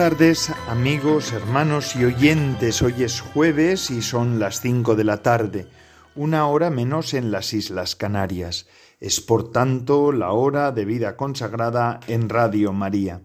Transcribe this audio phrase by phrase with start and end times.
[0.00, 2.80] Tardes amigos, hermanos y oyentes.
[2.80, 5.66] Hoy es jueves y son las cinco de la tarde,
[6.14, 8.66] una hora menos en las Islas Canarias.
[8.98, 13.20] Es por tanto la hora de vida consagrada en Radio María.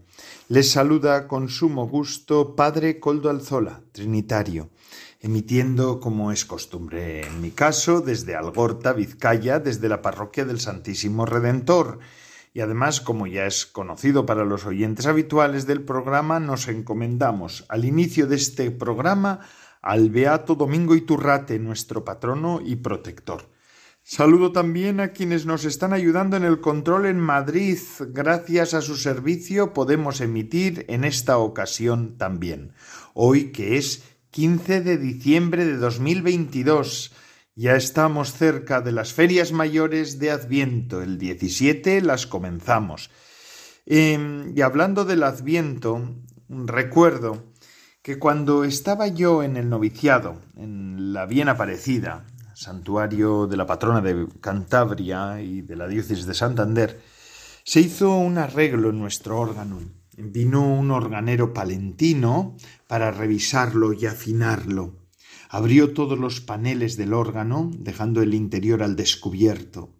[0.50, 4.70] Les saluda con sumo gusto Padre Coldo Alzola, Trinitario,
[5.22, 11.26] emitiendo como es costumbre en mi caso desde Algorta, Vizcaya, desde la parroquia del Santísimo
[11.26, 12.00] Redentor
[12.56, 17.84] y además, como ya es conocido para los oyentes habituales del programa, nos encomendamos al
[17.84, 19.42] inicio de este programa
[19.82, 23.50] al Beato Domingo Iturrate, nuestro patrono y protector.
[24.04, 27.78] Saludo también a quienes nos están ayudando en el control en Madrid.
[28.00, 32.72] Gracias a su servicio podemos emitir en esta ocasión también.
[33.14, 37.12] Hoy que es 15 de diciembre de 2022
[37.56, 41.02] ya estamos cerca de las ferias mayores de Adviento.
[41.02, 43.10] El 17 las comenzamos.
[43.86, 46.16] Em, y hablando del Adviento,
[46.50, 47.54] recuerdo
[48.02, 54.02] que cuando estaba yo en el noviciado, en la bien aparecida, santuario de la patrona
[54.02, 57.02] de Cantabria y de la diócesis de Santander,
[57.64, 59.80] se hizo un arreglo en nuestro órgano.
[60.18, 65.05] Vino un organero palentino para revisarlo y afinarlo.
[65.50, 69.94] Abrió todos los paneles del órgano, dejando el interior al descubierto.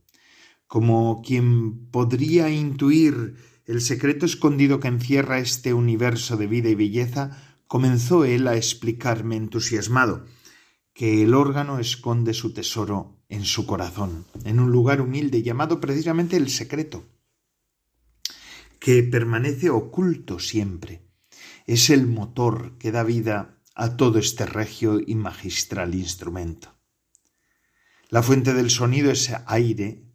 [0.68, 3.36] Como quien podría intuir
[3.66, 9.36] el secreto escondido que encierra este universo de vida y belleza, comenzó él a explicarme
[9.36, 10.26] entusiasmado
[10.94, 16.38] que el órgano esconde su tesoro en su corazón, en un lugar humilde llamado precisamente
[16.38, 17.04] el secreto,
[18.80, 21.02] que permanece oculto siempre.
[21.66, 26.74] Es el motor que da vida a todo este regio y magistral instrumento.
[28.10, 30.06] La fuente del sonido es aire,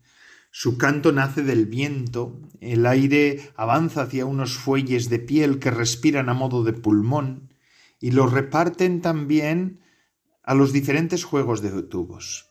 [0.50, 6.28] su canto nace del viento, el aire avanza hacia unos fuelles de piel que respiran
[6.28, 7.54] a modo de pulmón
[8.00, 9.80] y lo reparten también
[10.42, 12.48] a los diferentes juegos de tubos.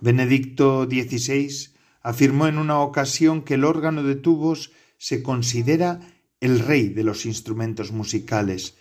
[0.00, 1.70] Benedicto XVI
[2.02, 6.00] afirmó en una ocasión que el órgano de tubos se considera
[6.40, 8.76] el rey de los instrumentos musicales,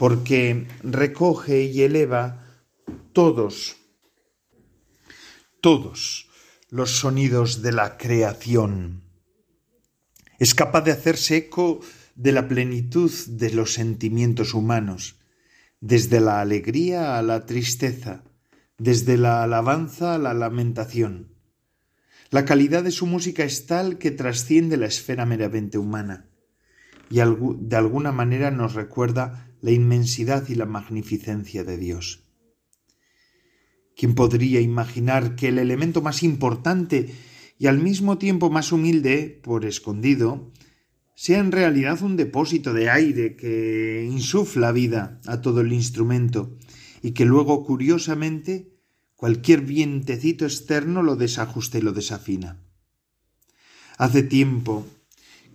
[0.00, 2.46] porque recoge y eleva
[3.12, 3.76] todos,
[5.60, 6.30] todos
[6.70, 9.02] los sonidos de la creación.
[10.38, 11.80] Es capaz de hacerse eco
[12.14, 15.18] de la plenitud de los sentimientos humanos,
[15.82, 18.24] desde la alegría a la tristeza,
[18.78, 21.34] desde la alabanza a la lamentación.
[22.30, 26.30] La calidad de su música es tal que trasciende la esfera meramente humana
[27.10, 32.24] y de alguna manera nos recuerda la inmensidad y la magnificencia de Dios.
[33.96, 37.14] ¿Quién podría imaginar que el elemento más importante
[37.58, 40.50] y al mismo tiempo más humilde, por escondido,
[41.14, 46.56] sea en realidad un depósito de aire que insufla vida a todo el instrumento
[47.02, 48.72] y que luego, curiosamente,
[49.16, 52.62] cualquier vientecito externo lo desajusta y lo desafina?
[53.98, 54.86] Hace tiempo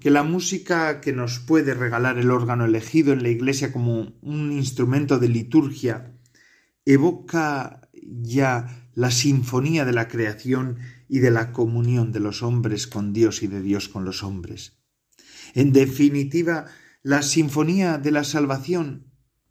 [0.05, 4.51] que la música que nos puede regalar el órgano elegido en la Iglesia como un
[4.51, 6.13] instrumento de liturgia
[6.85, 10.77] evoca ya la sinfonía de la creación
[11.09, 14.77] y de la comunión de los hombres con Dios y de Dios con los hombres.
[15.55, 16.65] En definitiva,
[17.01, 19.07] la sinfonía de la salvación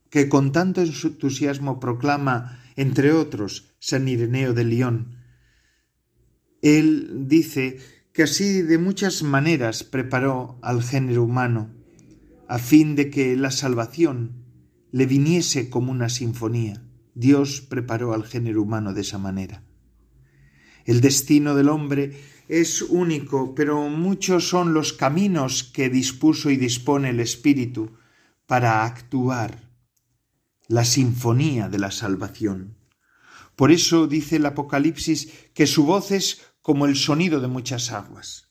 [0.08, 5.16] que con tanto entusiasmo proclama, entre otros, San Ireneo de León.
[6.62, 7.80] Él dice
[8.14, 11.74] que así de muchas maneras preparó al género humano,
[12.46, 14.44] a fin de que la salvación
[14.92, 16.80] le viniese como una sinfonía.
[17.16, 19.64] Dios preparó al género humano de esa manera.
[20.84, 22.16] El destino del hombre
[22.46, 27.96] es único, pero muchos son los caminos que dispuso y dispone el Espíritu
[28.46, 29.72] para actuar
[30.68, 32.76] la sinfonía de la salvación.
[33.56, 38.48] Por eso dice el Apocalipsis que su voz es como el sonido de muchas aguas.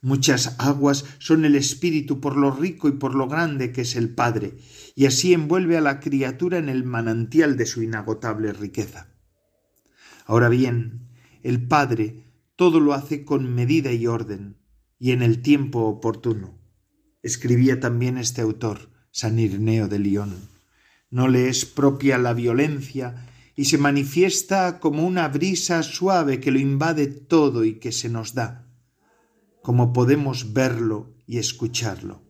[0.00, 4.14] Muchas aguas son el espíritu por lo rico y por lo grande que es el
[4.14, 4.56] Padre,
[4.94, 9.08] y así envuelve a la criatura en el manantial de su inagotable riqueza.
[10.24, 11.10] Ahora bien,
[11.42, 12.24] el Padre
[12.56, 14.56] todo lo hace con medida y orden,
[14.98, 16.58] y en el tiempo oportuno.
[17.22, 20.48] Escribía también este autor, San Ireneo de León.
[21.10, 26.58] No le es propia la violencia y se manifiesta como una brisa suave que lo
[26.58, 28.66] invade todo y que se nos da,
[29.62, 32.22] como podemos verlo y escucharlo.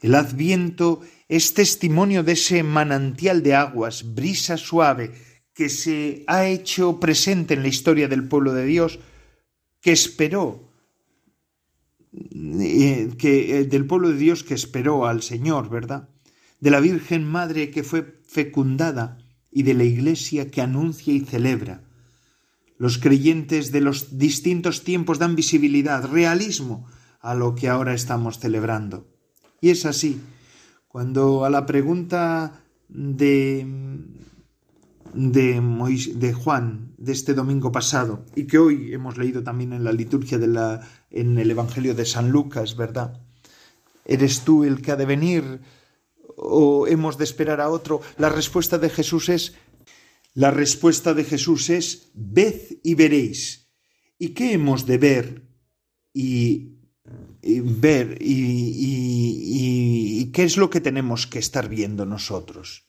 [0.00, 5.12] El adviento es testimonio de ese manantial de aguas, brisa suave,
[5.54, 9.00] que se ha hecho presente en la historia del pueblo de Dios,
[9.80, 10.70] que esperó,
[12.12, 16.08] eh, que, eh, del pueblo de Dios que esperó al Señor, ¿verdad?
[16.60, 19.18] De la Virgen Madre que fue fecundada
[19.50, 21.82] y de la Iglesia que anuncia y celebra.
[22.76, 26.86] Los creyentes de los distintos tiempos dan visibilidad, realismo
[27.20, 29.08] a lo que ahora estamos celebrando.
[29.60, 30.20] Y es así.
[30.86, 33.66] Cuando a la pregunta de,
[35.12, 40.38] de, Juan de este domingo pasado y que hoy hemos leído también en la liturgia
[40.38, 40.80] de la,
[41.10, 43.20] en el Evangelio de San Lucas, ¿verdad?
[44.04, 45.60] ¿Eres tú el que ha de venir
[46.38, 48.00] o hemos de esperar a otro?
[48.16, 49.54] La respuesta de Jesús es
[50.34, 53.70] la respuesta de Jesús es ved y veréis.
[54.18, 55.42] ¿Y qué hemos de ver
[56.14, 56.78] y
[57.42, 59.50] y ver y,
[60.32, 62.88] qué es lo que tenemos que estar viendo nosotros.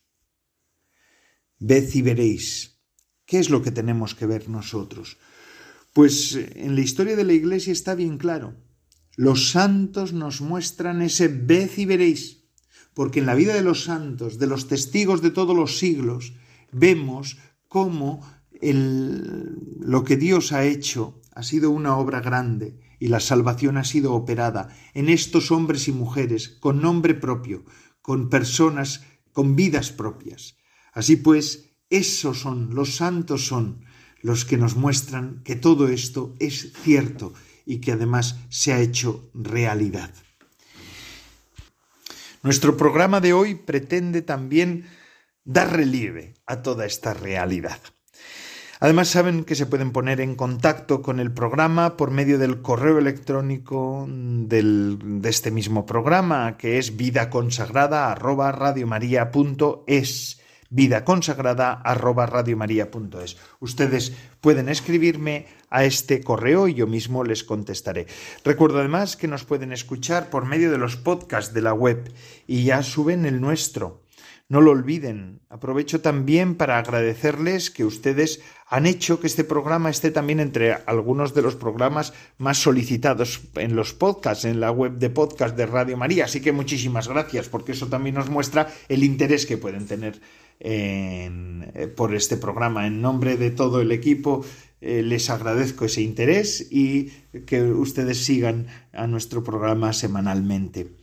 [1.59, 2.79] Ved y veréis.
[3.25, 5.17] ¿Qué es lo que tenemos que ver nosotros?
[5.93, 8.55] Pues en la historia de la Iglesia está bien claro.
[9.15, 12.38] Los santos nos muestran ese ved y veréis,
[12.99, 16.33] porque en la vida de los santos, de los testigos de todos los siglos,
[16.73, 17.37] vemos
[17.69, 18.19] cómo
[18.61, 24.13] lo que Dios ha hecho ha sido una obra grande y la salvación ha sido
[24.13, 27.63] operada en estos hombres y mujeres con nombre propio,
[28.01, 30.57] con personas con vidas propias.
[30.91, 33.85] Así pues, esos son, los santos son
[34.21, 37.31] los que nos muestran que todo esto es cierto
[37.65, 40.13] y que además se ha hecho realidad.
[42.41, 44.86] Nuestro programa de hoy pretende también
[45.44, 47.80] dar relieve a toda esta realidad.
[48.80, 52.97] Además saben que se pueden poner en contacto con el programa por medio del correo
[52.97, 57.30] electrónico de este mismo programa, que es vida
[61.04, 61.81] consagrada vida consagrada
[63.60, 68.07] Ustedes pueden escribirme a este correo y yo mismo les contestaré.
[68.44, 72.12] Recuerdo además que nos pueden escuchar por medio de los podcasts de la web
[72.48, 74.04] y ya suben el nuestro.
[74.51, 75.42] No lo olviden.
[75.50, 81.36] Aprovecho también para agradecerles que ustedes han hecho que este programa esté también entre algunos
[81.36, 85.98] de los programas más solicitados en los podcasts, en la web de podcast de Radio
[85.98, 86.25] María.
[86.25, 90.19] Así que muchísimas gracias, porque eso también nos muestra el interés que pueden tener
[90.59, 92.88] eh, por este programa.
[92.88, 94.44] En nombre de todo el equipo
[94.81, 97.11] eh, les agradezco ese interés y
[97.45, 101.00] que ustedes sigan a nuestro programa semanalmente.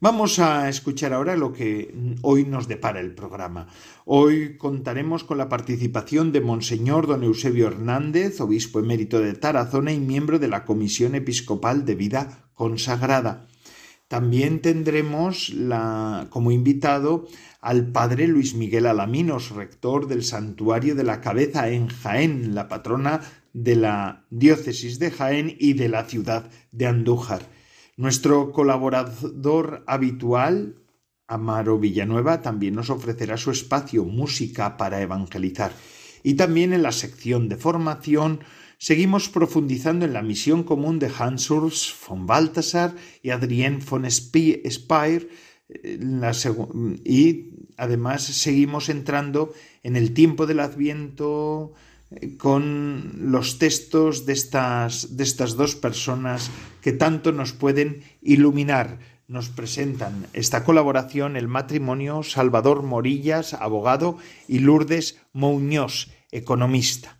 [0.00, 3.66] Vamos a escuchar ahora lo que hoy nos depara el programa.
[4.04, 9.98] Hoy contaremos con la participación de Monseñor Don Eusebio Hernández, obispo emérito de Tarazona y
[9.98, 13.47] miembro de la Comisión Episcopal de Vida Consagrada.
[14.08, 17.26] También tendremos la, como invitado
[17.60, 23.20] al padre Luis Miguel Alaminos, rector del Santuario de la Cabeza en Jaén, la patrona
[23.52, 27.42] de la diócesis de Jaén y de la ciudad de Andújar.
[27.98, 30.76] Nuestro colaborador habitual,
[31.26, 35.72] Amaro Villanueva, también nos ofrecerá su espacio Música para Evangelizar.
[36.22, 38.40] Y también en la sección de formación
[38.78, 45.28] seguimos profundizando en la misión común de Hans Urs von Balthasar y Adrien von Speyer
[47.04, 51.74] y además seguimos entrando en el tiempo del Adviento
[52.38, 58.98] con los textos de estas, de estas dos personas que tanto nos pueden iluminar.
[59.26, 64.16] Nos presentan esta colaboración el matrimonio Salvador Morillas, abogado,
[64.48, 67.17] y Lourdes Muñoz, economista.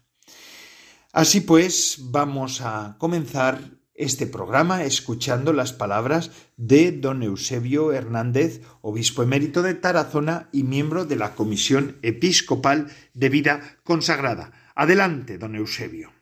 [1.19, 3.59] Así pues, vamos a comenzar
[3.97, 11.07] este programa escuchando las palabras de don Eusebio Hernández, obispo emérito de Tarazona y miembro
[11.07, 14.53] de la Comisión Episcopal de Vida Consagrada.
[14.77, 16.13] Adelante, don Eusebio.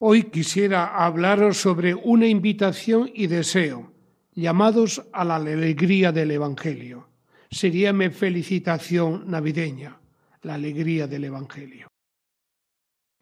[0.00, 3.94] Hoy quisiera hablaros sobre una invitación y deseo,
[4.34, 7.08] llamados a la alegría del Evangelio.
[7.50, 9.98] Sería mi felicitación navideña,
[10.42, 11.93] la alegría del Evangelio.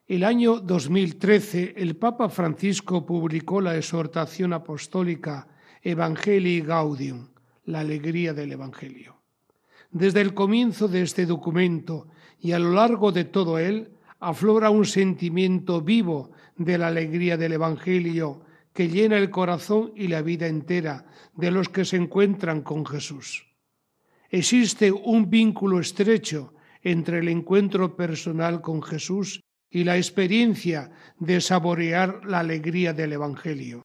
[0.08, 5.46] El año 2013 el Papa Francisco publicó la exhortación apostólica
[5.80, 7.28] Evangelii Gaudium,
[7.66, 9.22] la alegría del Evangelio.
[9.92, 12.08] Desde el comienzo de este documento
[12.40, 17.52] y a lo largo de todo él, aflora un sentimiento vivo de la alegría del
[17.52, 18.42] Evangelio
[18.72, 21.06] que llena el corazón y la vida entera
[21.36, 23.46] de los que se encuentran con Jesús.
[24.30, 29.40] Existe un vínculo estrecho entre el encuentro personal con Jesús
[29.72, 33.82] y la experiencia de saborear la alegría del Evangelio.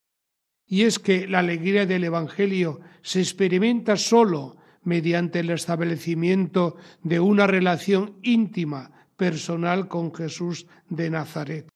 [0.67, 7.47] Y es que la alegría del Evangelio se experimenta solo mediante el establecimiento de una
[7.47, 11.67] relación íntima, personal con Jesús de Nazaret.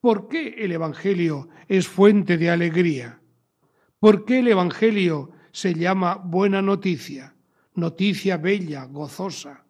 [0.00, 3.20] ¿Por qué el Evangelio es fuente de alegría?
[3.98, 7.34] ¿Por qué el Evangelio se llama buena noticia,
[7.74, 9.64] noticia bella, gozosa?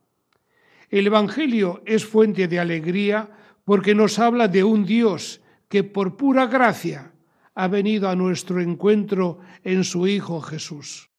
[0.91, 3.31] El Evangelio es fuente de alegría
[3.65, 7.13] porque nos habla de un Dios que por pura gracia
[7.55, 11.11] ha venido a nuestro encuentro en su Hijo Jesús.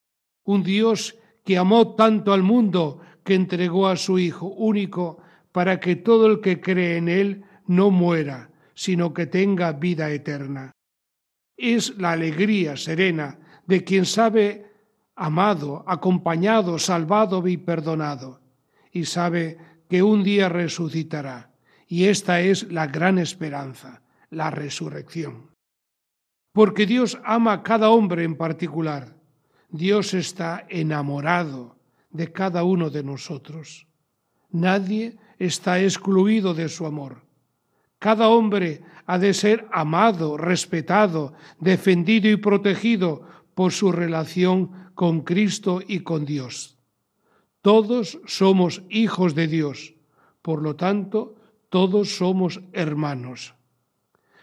[0.44, 5.20] Un Dios que amó tanto al mundo que entregó a su Hijo único
[5.52, 10.72] para que todo el que cree en Él no muera, sino que tenga vida eterna.
[11.58, 14.66] Es la alegría serena de quien sabe
[15.16, 18.42] amado, acompañado, salvado y perdonado,
[18.92, 19.58] y sabe
[19.90, 21.55] que un día resucitará.
[21.88, 25.52] Y esta es la gran esperanza, la resurrección.
[26.52, 29.16] Porque Dios ama a cada hombre en particular.
[29.70, 31.76] Dios está enamorado
[32.10, 33.88] de cada uno de nosotros.
[34.50, 37.24] Nadie está excluido de su amor.
[38.00, 45.82] Cada hombre ha de ser amado, respetado, defendido y protegido por su relación con Cristo
[45.86, 46.78] y con Dios.
[47.62, 49.96] Todos somos hijos de Dios,
[50.42, 51.36] por lo tanto,
[51.76, 53.54] todos somos hermanos.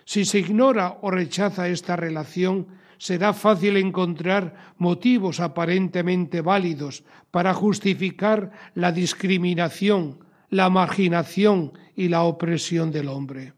[0.05, 8.53] Si se ignora o rechaza esta relación, será fácil encontrar motivos aparentemente válidos para justificar
[8.75, 10.21] la discriminación,
[10.51, 13.55] la marginación y la opresión del hombre.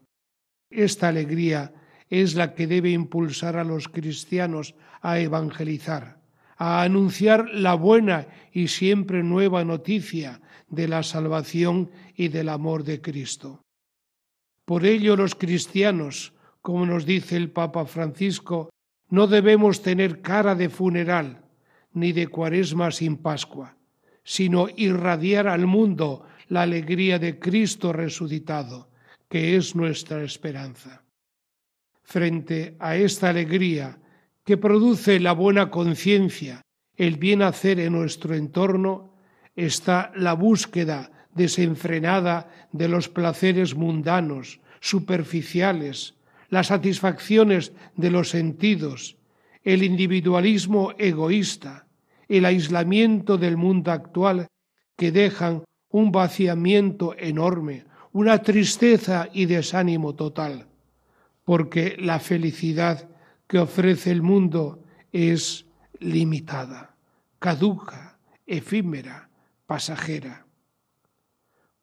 [0.69, 1.73] Esta alegría
[2.07, 6.21] es la que debe impulsar a los cristianos a evangelizar,
[6.55, 10.39] a anunciar la buena y siempre nueva noticia
[10.69, 13.64] de la salvación y del amor de Cristo.
[14.65, 18.69] Por ello los cristianos, como nos dice el Papa Francisco,
[19.09, 21.45] no debemos tener cara de funeral
[21.93, 23.77] ni de cuaresma sin Pascua,
[24.23, 28.89] sino irradiar al mundo la alegría de Cristo resucitado,
[29.29, 31.03] que es nuestra esperanza.
[32.03, 33.99] Frente a esta alegría
[34.43, 36.61] que produce la buena conciencia,
[36.95, 39.15] el bien hacer en nuestro entorno,
[39.55, 46.15] está la búsqueda desenfrenada de los placeres mundanos, superficiales,
[46.49, 49.17] las satisfacciones de los sentidos,
[49.63, 51.85] el individualismo egoísta,
[52.27, 54.47] el aislamiento del mundo actual
[54.95, 60.67] que dejan un vaciamiento enorme, una tristeza y desánimo total,
[61.43, 63.09] porque la felicidad
[63.47, 65.65] que ofrece el mundo es
[65.99, 66.95] limitada,
[67.39, 69.29] caduca, efímera,
[69.65, 70.44] pasajera.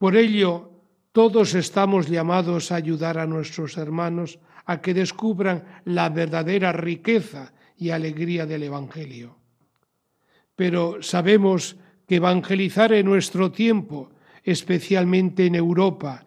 [0.03, 0.83] Por ello,
[1.13, 7.91] todos estamos llamados a ayudar a nuestros hermanos a que descubran la verdadera riqueza y
[7.91, 9.37] alegría del Evangelio.
[10.57, 11.77] Pero sabemos
[12.09, 14.11] que evangelizar en nuestro tiempo,
[14.43, 16.27] especialmente en Europa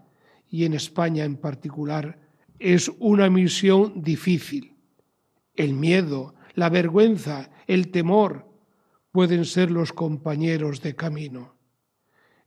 [0.50, 2.18] y en España en particular,
[2.60, 4.78] es una misión difícil.
[5.54, 8.48] El miedo, la vergüenza, el temor
[9.12, 11.55] pueden ser los compañeros de camino.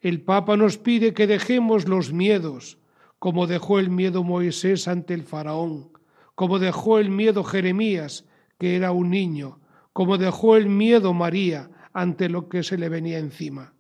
[0.00, 2.78] El Papa nos pide que dejemos los miedos,
[3.18, 5.90] como dejó el miedo Moisés ante el faraón,
[6.36, 8.24] como dejó el miedo Jeremías,
[8.58, 9.60] que era un niño,
[9.92, 13.74] como dejó el miedo María ante lo que se le venía encima.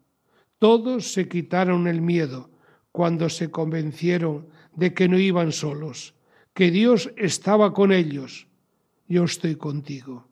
[0.58, 2.50] Todos se quitaron el miedo
[2.90, 6.16] cuando se convencieron de que no iban solos,
[6.52, 8.48] que Dios estaba con ellos.
[9.06, 10.26] Yo estoy contigo.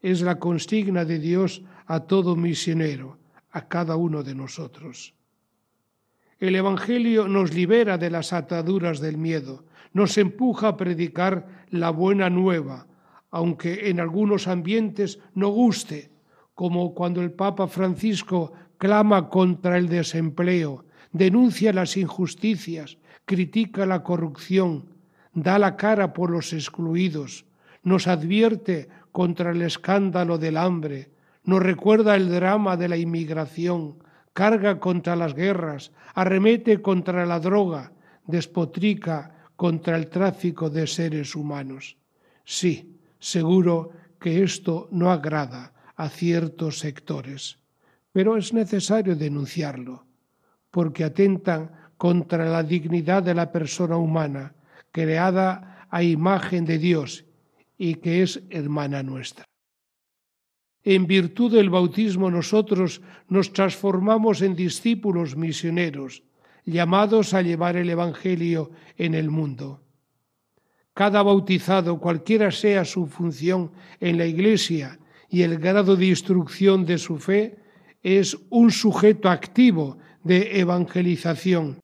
[0.00, 3.18] Es la consigna de Dios a todo misionero,
[3.50, 5.17] a cada uno de nosotros.
[6.38, 12.30] El Evangelio nos libera de las ataduras del miedo, nos empuja a predicar la buena
[12.30, 12.86] nueva,
[13.32, 16.12] aunque en algunos ambientes no guste,
[16.54, 24.94] como cuando el Papa Francisco clama contra el desempleo, denuncia las injusticias, critica la corrupción,
[25.34, 27.46] da la cara por los excluidos,
[27.82, 31.10] nos advierte contra el escándalo del hambre,
[31.42, 33.96] nos recuerda el drama de la inmigración,
[34.38, 37.90] carga contra las guerras, arremete contra la droga,
[38.24, 41.96] despotrica contra el tráfico de seres humanos.
[42.44, 43.90] Sí, seguro
[44.20, 47.58] que esto no agrada a ciertos sectores,
[48.12, 50.06] pero es necesario denunciarlo,
[50.70, 54.54] porque atentan contra la dignidad de la persona humana,
[54.92, 57.24] creada a imagen de Dios
[57.76, 59.47] y que es hermana nuestra.
[60.90, 66.22] En virtud del bautismo nosotros nos transformamos en discípulos misioneros,
[66.64, 69.82] llamados a llevar el Evangelio en el mundo.
[70.94, 76.96] Cada bautizado, cualquiera sea su función en la Iglesia y el grado de instrucción de
[76.96, 77.58] su fe,
[78.02, 81.80] es un sujeto activo de evangelización.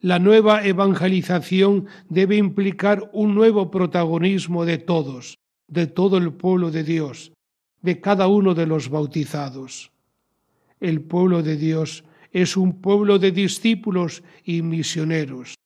[0.00, 5.38] La nueva evangelización debe implicar un nuevo protagonismo de todos,
[5.68, 7.31] de todo el pueblo de Dios,
[7.82, 9.90] de cada uno de los bautizados.
[10.80, 15.56] El pueblo de Dios es un pueblo de discípulos y misioneros.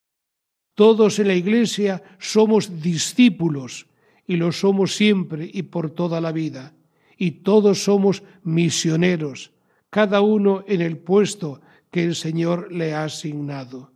[0.75, 3.87] Todos en la Iglesia somos discípulos
[4.27, 6.75] y lo somos siempre y por toda la vida.
[7.17, 9.53] Y todos somos misioneros,
[9.89, 13.93] cada uno en el puesto que el Señor le ha asignado.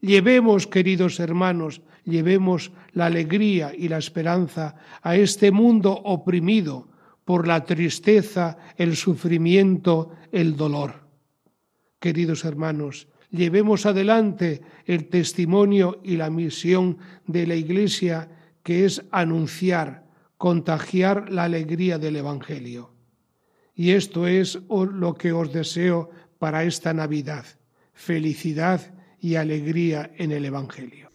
[0.00, 6.89] Llevemos, queridos hermanos, llevemos la alegría y la esperanza a este mundo oprimido
[7.30, 11.06] por la tristeza, el sufrimiento, el dolor.
[12.00, 18.28] Queridos hermanos, llevemos adelante el testimonio y la misión de la Iglesia
[18.64, 20.08] que es anunciar,
[20.38, 22.96] contagiar la alegría del Evangelio.
[23.76, 26.10] Y esto es lo que os deseo
[26.40, 27.44] para esta Navidad,
[27.92, 31.09] felicidad y alegría en el Evangelio.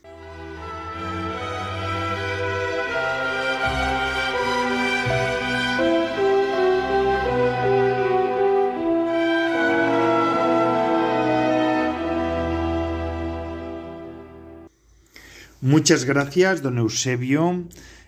[15.66, 17.68] Muchas gracias, don Eusebio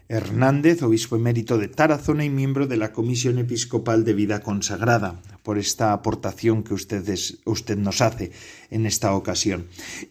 [0.09, 5.57] Hernández, obispo emérito de Tarazona y miembro de la Comisión Episcopal de Vida Consagrada, por
[5.57, 8.31] esta aportación que usted nos hace
[8.69, 9.65] en esta ocasión.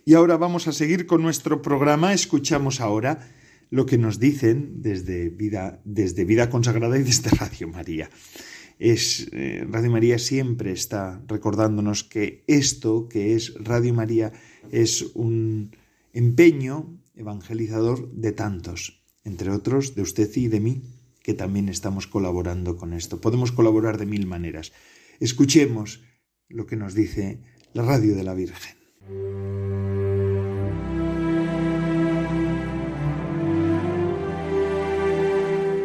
[0.05, 2.13] Y ahora vamos a seguir con nuestro programa.
[2.13, 3.29] Escuchamos ahora
[3.71, 8.11] lo que nos dicen desde Vida, desde vida Consagrada y desde Radio María.
[8.81, 14.33] Es, eh, Radio María siempre está recordándonos que esto que es Radio María
[14.73, 15.71] es un
[16.13, 20.83] empeño evangelizador de tantos, entre otros de usted y de mí,
[21.23, 23.21] que también estamos colaborando con esto.
[23.21, 24.73] Podemos colaborar de mil maneras.
[25.19, 26.03] Escuchemos
[26.49, 27.41] lo que nos dice
[27.73, 28.77] la radio de la Virgen.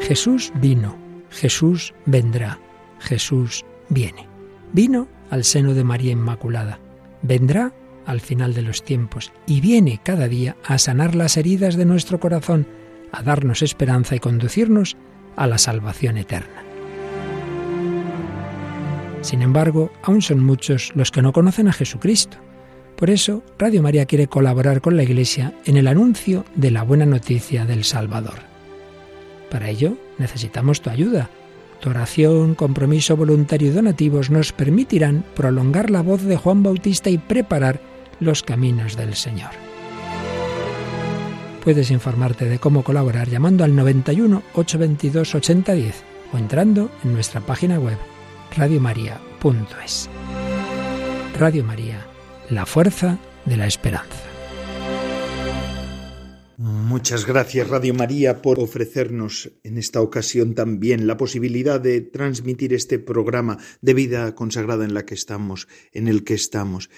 [0.02, 0.98] Jesús vino,
[1.30, 2.60] Jesús vendrá,
[3.00, 4.28] Jesús viene.
[4.74, 6.80] Vino al seno de María Inmaculada,
[7.22, 7.74] vendrá
[8.05, 12.19] al final de los tiempos y viene cada día a sanar las heridas de nuestro
[12.19, 12.67] corazón,
[13.11, 14.97] a darnos esperanza y conducirnos
[15.35, 16.63] a la salvación eterna.
[19.21, 22.37] Sin embargo, aún son muchos los que no conocen a Jesucristo.
[22.95, 27.05] Por eso, Radio María quiere colaborar con la Iglesia en el anuncio de la buena
[27.05, 28.39] noticia del Salvador.
[29.49, 31.29] Para ello, necesitamos tu ayuda.
[31.81, 37.17] Tu oración, compromiso voluntario y donativos nos permitirán prolongar la voz de Juan Bautista y
[37.17, 37.81] preparar
[38.21, 39.51] los caminos del Señor.
[41.62, 47.77] Puedes informarte de cómo colaborar llamando al 91 822 8010 o entrando en nuestra página
[47.77, 47.97] web
[48.55, 50.10] radiomaria.es.
[51.38, 52.05] Radio María,
[52.49, 54.31] la fuerza de la esperanza.
[56.57, 62.99] Muchas gracias Radio María por ofrecernos en esta ocasión también la posibilidad de transmitir este
[62.99, 66.89] programa de vida consagrada en la que estamos, en el que estamos.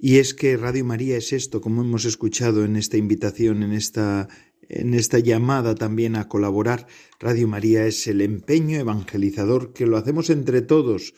[0.00, 4.28] Y es que Radio María es esto, como hemos escuchado en esta invitación, en esta,
[4.68, 6.86] en esta llamada también a colaborar.
[7.18, 11.14] Radio María es el empeño evangelizador que lo hacemos entre todos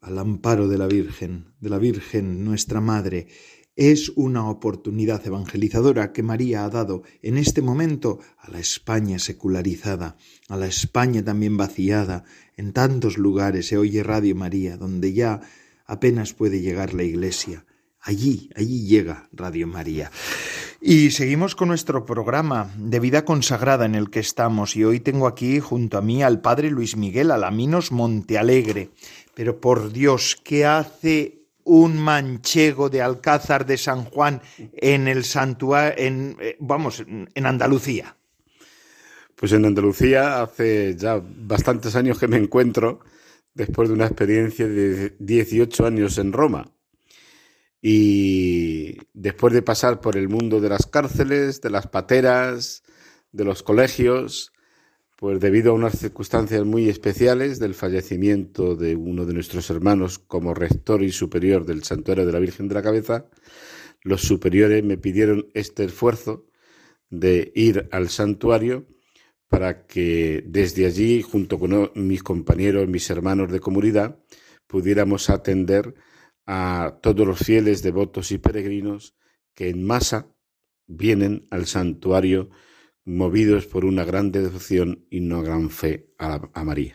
[0.00, 3.28] al amparo de la Virgen, de la Virgen, nuestra Madre.
[3.76, 10.16] Es una oportunidad evangelizadora que María ha dado en este momento a la España secularizada,
[10.48, 12.24] a la España también vaciada.
[12.56, 15.40] En tantos lugares se oye Radio María, donde ya
[15.86, 17.64] apenas puede llegar la Iglesia.
[18.00, 20.10] Allí, allí llega Radio María.
[20.80, 25.26] Y seguimos con nuestro programa de vida consagrada en el que estamos y hoy tengo
[25.26, 28.90] aquí junto a mí al padre Luis Miguel Alaminos Montealegre.
[29.34, 34.40] Pero por Dios, ¿qué hace un manchego de Alcázar de San Juan
[34.72, 38.16] en el santuario, en, eh, vamos, en Andalucía?
[39.34, 43.00] Pues en Andalucía hace ya bastantes años que me encuentro
[43.52, 46.77] después de una experiencia de 18 años en Roma
[47.80, 52.82] y después de pasar por el mundo de las cárceles, de las pateras,
[53.32, 54.52] de los colegios,
[55.16, 60.54] pues debido a unas circunstancias muy especiales del fallecimiento de uno de nuestros hermanos como
[60.54, 63.26] rector y superior del Santuario de la Virgen de la Cabeza,
[64.02, 66.46] los superiores me pidieron este esfuerzo
[67.10, 68.86] de ir al santuario
[69.48, 74.20] para que desde allí, junto con mis compañeros, mis hermanos de comunidad,
[74.66, 75.94] pudiéramos atender
[76.50, 79.14] a todos los fieles, devotos y peregrinos
[79.54, 80.34] que en masa
[80.86, 82.48] vienen al santuario
[83.04, 86.94] movidos por una gran devoción y una gran fe a, María.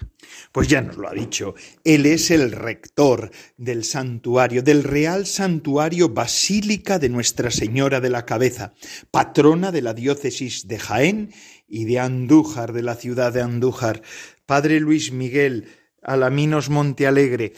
[0.51, 6.09] Pues ya nos lo ha dicho, él es el rector del santuario, del Real Santuario
[6.09, 8.73] Basílica de Nuestra Señora de la Cabeza,
[9.11, 11.33] patrona de la diócesis de Jaén
[11.67, 14.01] y de Andújar, de la ciudad de Andújar.
[14.47, 15.67] Padre Luis Miguel
[16.01, 17.53] Alaminos Montealegre,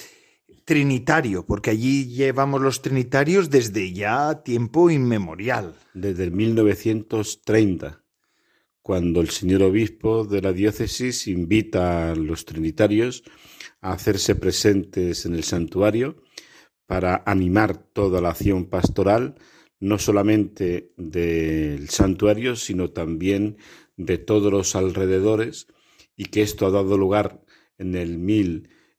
[0.65, 5.75] trinitario, porque allí llevamos los trinitarios desde ya tiempo inmemorial.
[5.93, 8.05] Desde el 1930
[8.85, 13.23] cuando el señor obispo de la diócesis invita a los trinitarios
[13.81, 16.21] a hacerse presentes en el santuario
[16.85, 19.39] para animar toda la acción pastoral,
[19.79, 23.57] no solamente del santuario, sino también
[23.97, 25.65] de todos los alrededores,
[26.15, 27.41] y que esto ha dado lugar
[27.79, 28.19] en el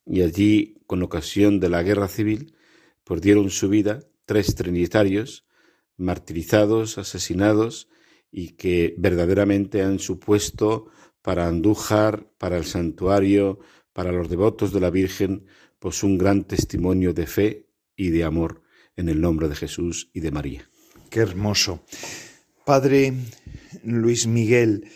[0.04, 2.56] Y allí, con ocasión de la guerra civil,
[3.04, 5.46] pues dieron su vida tres trinitarios
[5.96, 7.88] martirizados, asesinados
[8.32, 10.88] y que verdaderamente han supuesto
[11.22, 13.60] para Andújar, para el santuario,
[13.92, 15.46] para los devotos de la Virgen,
[15.78, 18.62] pues un gran testimonio de fe y de amor
[18.96, 20.68] en el nombre de Jesús y de María.
[21.08, 21.84] Qué hermoso.
[22.64, 23.14] Padre
[23.84, 24.90] Luis Miguel,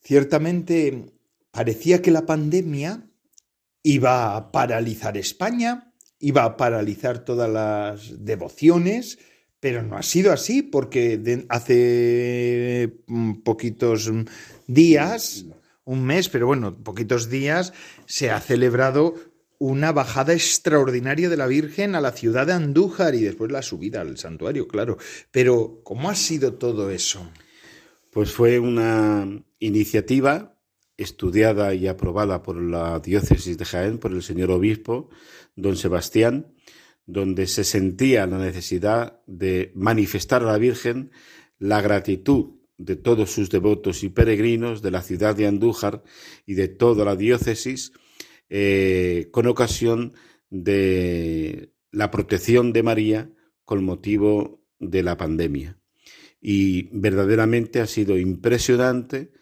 [0.00, 1.12] ciertamente
[1.50, 3.09] parecía que la pandemia
[3.82, 9.18] iba a paralizar España, iba a paralizar todas las devociones,
[9.60, 14.10] pero no ha sido así porque hace mm, poquitos
[14.66, 15.46] días,
[15.84, 17.72] un mes, pero bueno, poquitos días,
[18.06, 19.14] se ha celebrado
[19.58, 24.00] una bajada extraordinaria de la Virgen a la ciudad de Andújar y después la subida
[24.00, 24.96] al santuario, claro.
[25.30, 27.30] Pero, ¿cómo ha sido todo eso?
[28.10, 30.49] Pues fue una iniciativa
[31.02, 35.08] estudiada y aprobada por la diócesis de Jaén, por el señor obispo,
[35.56, 36.54] don Sebastián,
[37.06, 41.10] donde se sentía la necesidad de manifestar a la Virgen
[41.58, 46.02] la gratitud de todos sus devotos y peregrinos de la ciudad de Andújar
[46.46, 47.92] y de toda la diócesis
[48.48, 50.14] eh, con ocasión
[50.50, 53.30] de la protección de María
[53.64, 55.78] con motivo de la pandemia.
[56.40, 59.32] Y verdaderamente ha sido impresionante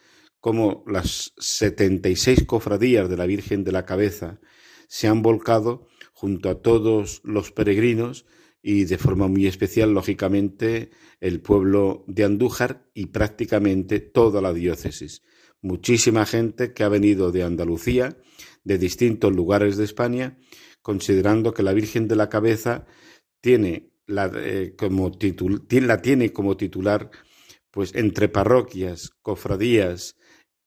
[0.40, 4.40] cómo las 76 cofradías de la Virgen de la Cabeza
[4.88, 8.26] se han volcado junto a todos los peregrinos
[8.62, 15.22] y de forma muy especial, lógicamente, el pueblo de Andújar y prácticamente toda la diócesis.
[15.60, 18.16] Muchísima gente que ha venido de Andalucía,
[18.64, 20.38] de distintos lugares de España,
[20.82, 22.86] considerando que la Virgen de la Cabeza
[23.40, 25.12] tiene la, eh, como
[25.70, 27.10] la tiene como titular
[27.70, 30.17] pues entre parroquias, cofradías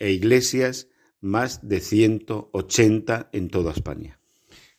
[0.02, 0.88] e iglesias
[1.22, 4.20] más de 180 en toda España.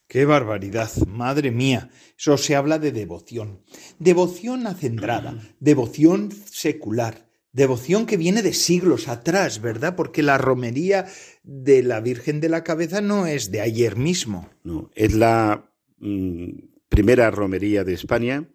[0.08, 0.90] ¡Qué barbaridad!
[1.06, 3.62] Madre mía, eso se habla de devoción.
[3.98, 9.94] Devoción acendrada, devoción secular, devoción que viene de siglos atrás, ¿verdad?
[9.94, 11.06] Porque la romería
[11.44, 14.50] de la Virgen de la Cabeza no es de ayer mismo.
[14.64, 16.50] No, es la mm,
[16.88, 18.48] primera romería de España,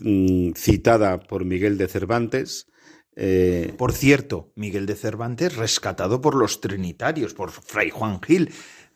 [0.00, 2.69] mm, citada por Miguel de Cervantes.
[3.22, 8.50] Eh, por cierto, Miguel de Cervantes rescatado por los trinitarios, por Fray Juan Gil,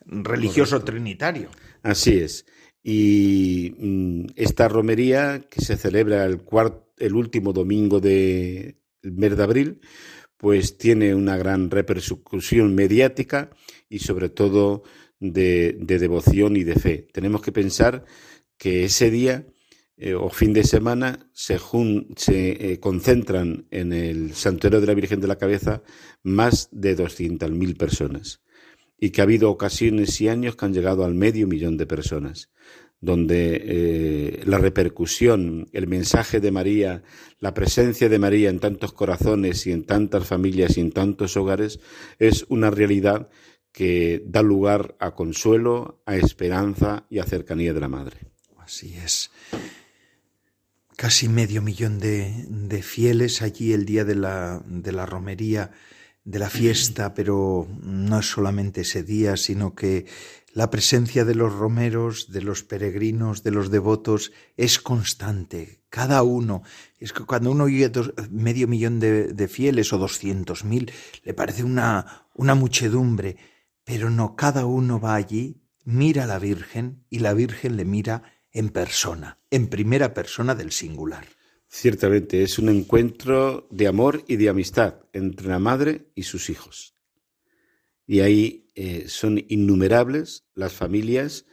[0.07, 1.51] religioso trinitario.
[1.83, 2.47] Así es.
[2.83, 6.41] Y mm, esta romería, que se celebra el,
[6.97, 9.81] el último domingo del mes de abril,
[10.39, 13.51] pues tiene una gran repercusión mediática
[13.91, 14.85] y sobre todo
[15.21, 17.09] de, devoción y de fe.
[17.13, 18.07] Tenemos que pensar
[18.57, 19.47] que ese día
[19.97, 21.59] eh, o fin de semana se,
[22.17, 25.83] se eh, concentran en el santuario de la Virgen de la Cabeza
[26.23, 28.41] más de 200.000 personas.
[28.97, 32.49] y que ha habido ocasiones y años que han llegado al medio millón de personas
[33.05, 37.03] donde eh, la repercusión, el mensaje de María,
[37.39, 41.81] la presencia de María en tantos corazones y en tantas familias y en tantos hogares
[42.19, 43.29] es una realidad
[43.73, 48.17] que da lugar a consuelo, a esperanza y a cercanía de la Madre.
[48.57, 49.31] Así es.
[50.97, 55.73] Casi medio millón de, de fieles allí el día de la, de la romería,
[56.25, 60.07] de la fiesta, pero no es solamente ese día, sino que
[60.55, 65.83] la presencia de los romeros, de los peregrinos, de los devotos es constante.
[65.91, 66.63] Cada uno.
[66.99, 67.91] Es que cuando uno oye
[68.31, 70.93] medio millón de, fieles o doscientos mil,
[71.25, 73.37] le parece una, una muchedumbre.
[73.85, 78.23] Pero no, cada uno va allí, mira a la Virgen y la Virgen le mira
[78.55, 81.27] en persona, en primera persona del singular.
[81.69, 86.95] Ciertamente, es un encuentro de amor y de amistad entre la madre y sus hijos.
[88.07, 91.47] Y ahí eh, son innumerables las familias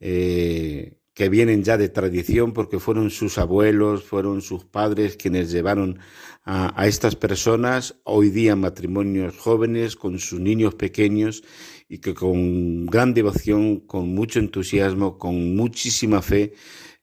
[0.00, 6.00] eh, que vienen ya de tradición porque fueron sus abuelos, fueron sus padres quienes llevaron
[6.44, 11.42] a, estas personas, hoy día matrimonios jóvenes con sus niños pequeños
[11.88, 16.52] y que con gran devoción, con mucho entusiasmo, con muchísima fe,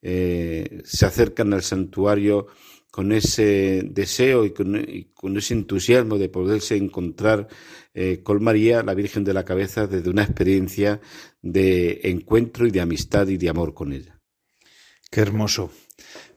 [0.01, 2.47] eh, se acercan al santuario
[2.91, 7.47] con ese deseo y con, ese entusiasmo de poderse encontrar
[7.93, 10.99] eh, con María, la Virgen de la Cabeza, desde una experiencia
[11.41, 14.19] de encuentro y de amistad y de amor con ella.
[15.09, 15.71] Qué hermoso.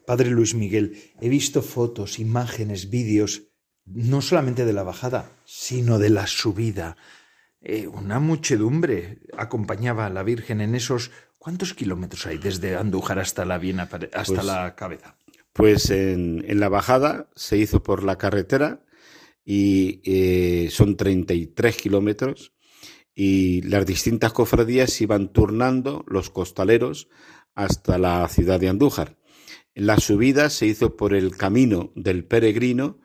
[0.07, 3.43] Padre Luis Miguel, he visto fotos, imágenes, vídeos,
[3.85, 6.95] no solamente de la bajada, sino de la subida.
[7.61, 11.11] Eh, una muchedumbre acompañaba a la Virgen en esos...
[11.37, 15.15] ¿Cuántos kilómetros hay desde Andújar hasta la Viena, hasta pues la cabeza?
[15.55, 18.85] Pues en, la bajada se hizo por la carretera
[19.45, 22.51] y eh, son 33 kilómetros
[23.15, 27.07] y las distintas cofradías iban turnando los costaleros
[27.53, 29.17] hasta la ciudad de Andújar.
[29.73, 32.99] La subida se hizo por el camino del peregrino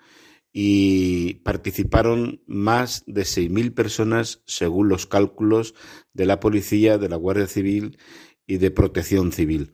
[0.53, 5.77] y participaron más de 6.000 personas según los cálculos
[6.15, 7.97] de la policía, de la Guardia Civil
[8.45, 9.71] y de Protección Civil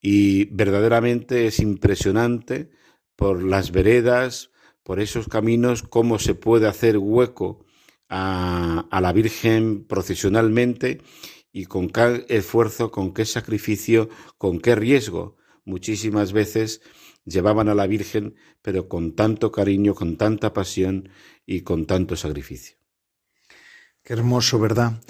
[0.00, 2.70] y verdaderamente es impresionante
[3.16, 4.50] por las veredas,
[4.82, 7.64] por esos caminos, cómo se puede hacer hueco
[8.08, 11.00] a, la Virgen procesionalmente
[11.52, 14.08] y con qué esfuerzo, con qué sacrificio,
[14.38, 15.36] con qué riesgo.
[15.64, 16.80] Muchísimas veces
[17.24, 21.10] llevaban a la Virgen, pero con tanto cariño, con tanta pasión
[21.46, 22.76] y con tanto sacrificio.
[24.02, 25.00] Qué hermoso, ¿verdad?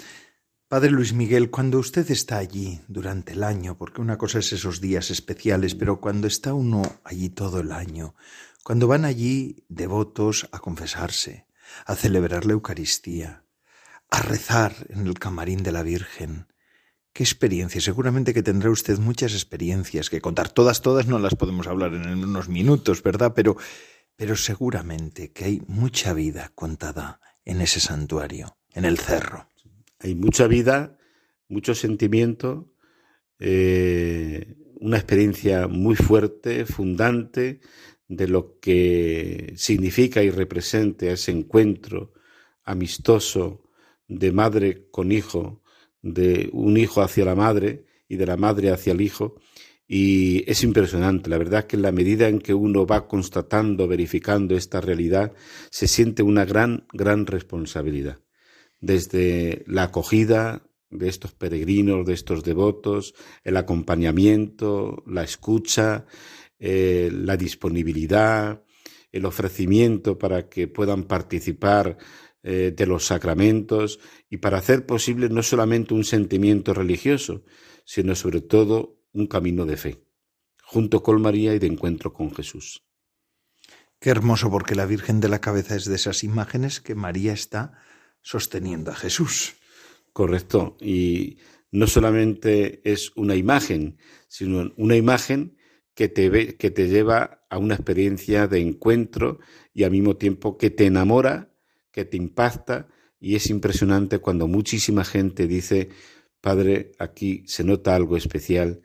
[0.71, 4.79] Padre Luis Miguel, cuando usted está allí durante el año, porque una cosa es esos
[4.79, 8.15] días especiales, pero cuando está uno allí todo el año,
[8.63, 11.45] cuando van allí devotos a confesarse,
[11.85, 13.43] a celebrar la Eucaristía,
[14.09, 16.47] a rezar en el camarín de la Virgen,
[17.11, 17.81] qué experiencia.
[17.81, 20.47] Seguramente que tendrá usted muchas experiencias que contar.
[20.47, 23.33] Todas, todas no las podemos hablar en unos minutos, ¿verdad?
[23.35, 23.57] Pero,
[24.15, 29.50] pero seguramente que hay mucha vida contada en ese santuario, en el cerro.
[30.03, 30.97] Hay mucha vida,
[31.47, 32.73] mucho sentimiento,
[33.39, 37.59] eh, una experiencia muy fuerte, fundante
[38.07, 42.13] de lo que significa y representa ese encuentro
[42.63, 43.69] amistoso
[44.07, 45.61] de madre con hijo,
[46.01, 49.35] de un hijo hacia la madre y de la madre hacia el hijo.
[49.87, 53.87] Y es impresionante, la verdad es que en la medida en que uno va constatando,
[53.87, 55.33] verificando esta realidad,
[55.69, 58.17] se siente una gran, gran responsabilidad
[58.81, 63.13] desde la acogida de estos peregrinos, de estos devotos,
[63.43, 66.05] el acompañamiento, la escucha,
[66.59, 68.63] eh, la disponibilidad,
[69.11, 71.97] el ofrecimiento para que puedan participar
[72.43, 77.43] eh, de los sacramentos y para hacer posible no solamente un sentimiento religioso,
[77.85, 80.03] sino sobre todo un camino de fe,
[80.63, 82.83] junto con María y de encuentro con Jesús.
[83.99, 87.73] Qué hermoso porque la Virgen de la Cabeza es de esas imágenes que María está
[88.21, 89.55] sosteniendo a Jesús.
[90.13, 90.77] Correcto.
[90.79, 91.37] Y
[91.71, 95.57] no solamente es una imagen, sino una imagen
[95.93, 99.39] que te, que te lleva a una experiencia de encuentro
[99.73, 101.53] y al mismo tiempo que te enamora,
[101.91, 102.87] que te impacta
[103.19, 105.89] y es impresionante cuando muchísima gente dice,
[106.41, 108.81] Padre, aquí se nota algo especial.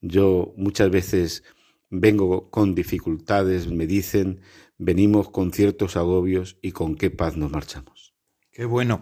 [0.00, 1.44] Yo muchas veces
[1.90, 4.40] vengo con dificultades, me dicen,
[4.78, 8.13] venimos con ciertos agobios y con qué paz nos marchamos.
[8.54, 9.00] Qué bueno.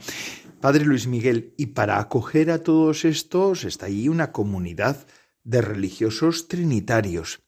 [0.63, 5.07] Padre Luis Miguel, y para acoger a todos estos está ahí una comunidad
[5.45, 7.43] de religiosos trinitarios.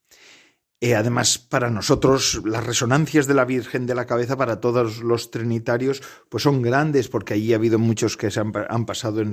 [0.84, 5.30] Eh, además, para nosotros, las resonancias de la Virgen de la Cabeza, para todos los
[5.30, 8.52] trinitarios, pues son grandes, porque allí ha habido muchos que se han,
[8.84, 9.28] pasado en,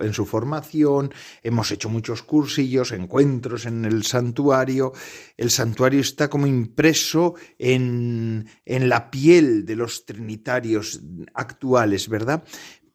[0.00, 1.14] en su formación,
[1.44, 4.94] hemos hecho muchos cursillos, encuentros en el santuario.
[5.36, 11.00] El santuario está como impreso en, en la piel de los trinitarios
[11.34, 12.42] actuales, ¿verdad?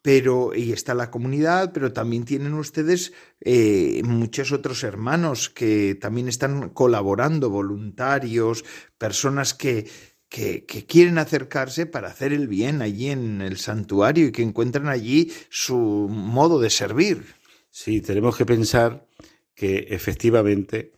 [0.01, 6.27] Pero y está la comunidad, pero también tienen ustedes eh, muchos otros hermanos que también
[6.27, 8.65] están colaborando, voluntarios,
[8.97, 9.87] personas que,
[10.27, 14.87] que, que, quieren acercarse para hacer el bien allí en el santuario y que encuentran
[14.87, 15.77] allí su
[16.09, 17.23] modo de servir.
[17.69, 19.07] Sí, tenemos que pensar
[19.53, 20.93] que efectivamente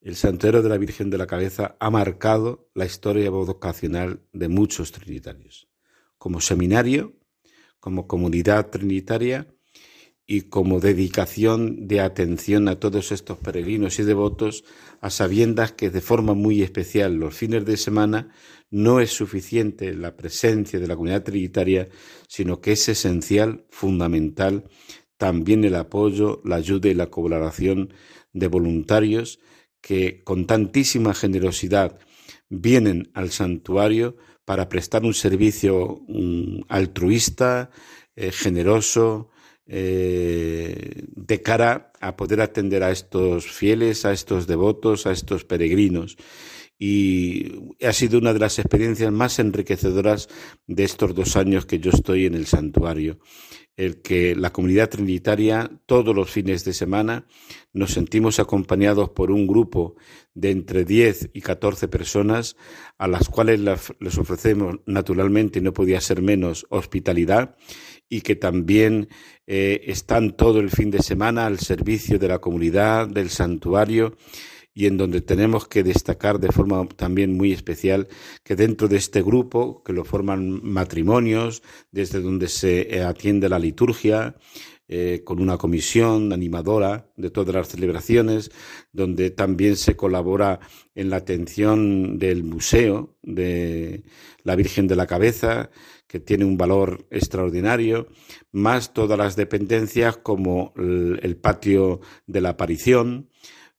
[0.00, 4.92] el santuario de la Virgen de la Cabeza ha marcado la historia vocacional de muchos
[4.92, 5.68] trinitarios.
[6.18, 7.17] Como seminario,
[7.80, 9.46] como comunidad trinitaria
[10.30, 14.62] y como dedicación de atención a todos estos peregrinos y devotos,
[15.00, 18.34] a sabiendas que de forma muy especial los fines de semana
[18.70, 21.88] no es suficiente la presencia de la comunidad trinitaria,
[22.28, 24.68] sino que es esencial, fundamental,
[25.16, 27.94] también el apoyo, la ayuda y la colaboración
[28.34, 29.40] de voluntarios
[29.80, 31.98] que con tantísima generosidad
[32.50, 34.16] vienen al santuario
[34.48, 36.00] para prestar un servicio
[36.70, 37.68] altruista,
[38.16, 39.28] eh, generoso,
[39.66, 46.16] eh, de cara a poder atender a estos fieles, a estos devotos, a estos peregrinos.
[46.78, 50.30] Y ha sido una de las experiencias más enriquecedoras
[50.66, 53.18] de estos dos años que yo estoy en el santuario
[53.78, 57.26] el que la comunidad trinitaria todos los fines de semana
[57.72, 59.94] nos sentimos acompañados por un grupo
[60.34, 62.56] de entre 10 y 14 personas
[62.98, 67.56] a las cuales les ofrecemos naturalmente, no podía ser menos, hospitalidad
[68.08, 69.08] y que también
[69.46, 74.16] eh, están todo el fin de semana al servicio de la comunidad, del santuario
[74.78, 78.06] y en donde tenemos que destacar de forma también muy especial
[78.44, 83.58] que dentro de este grupo, que lo forman matrimonios, desde donde se eh, atiende la
[83.58, 84.36] liturgia,
[84.86, 88.52] eh, con una comisión animadora de todas las celebraciones,
[88.92, 90.60] donde también se colabora
[90.94, 94.04] en la atención del museo de
[94.44, 95.70] la Virgen de la Cabeza,
[96.06, 98.06] que tiene un valor extraordinario,
[98.52, 103.28] más todas las dependencias como el patio de la aparición,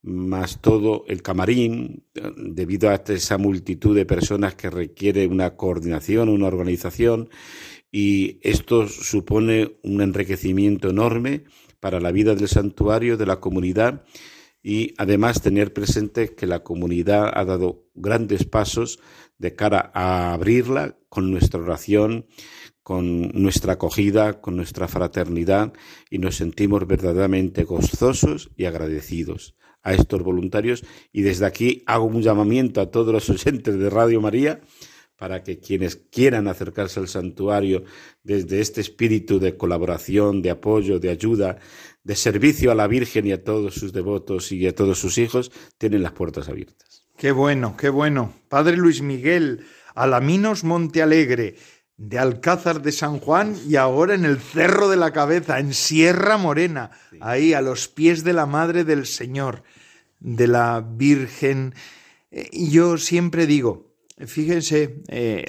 [0.01, 2.05] más todo el camarín,
[2.38, 7.29] debido a esa multitud de personas que requiere una coordinación, una organización,
[7.91, 11.43] y esto supone un enriquecimiento enorme
[11.79, 14.03] para la vida del santuario, de la comunidad,
[14.62, 18.99] y además tener presente que la comunidad ha dado grandes pasos
[19.38, 22.27] de cara a abrirla con nuestra oración,
[22.83, 25.73] con nuestra acogida, con nuestra fraternidad,
[26.09, 32.22] y nos sentimos verdaderamente gozosos y agradecidos a estos voluntarios y desde aquí hago un
[32.22, 34.62] llamamiento a todos los oyentes de Radio María
[35.20, 37.84] para que quienes quieran acercarse al santuario
[38.24, 41.60] desde este espíritu de colaboración, de apoyo, de ayuda,
[42.04, 45.52] de servicio a la Virgen y a todos sus devotos y a todos sus hijos,
[45.78, 47.06] tienen las puertas abiertas.
[47.18, 48.34] Qué bueno, qué bueno.
[48.48, 51.56] Padre Luis Miguel, Alaminos Monte Alegre,
[51.99, 56.38] de Alcázar de San Juan y ahora en el Cerro de la Cabeza, en Sierra
[56.38, 59.63] Morena, ahí a los pies de la Madre del Señor,
[60.21, 61.75] de la Virgen.
[62.31, 63.91] Eh, y yo siempre digo,
[64.25, 65.45] fíjense, eh,